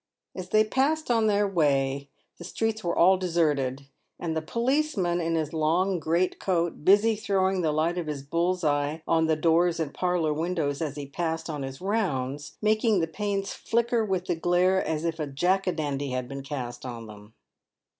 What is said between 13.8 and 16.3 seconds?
with the glare as if a jack a dandy had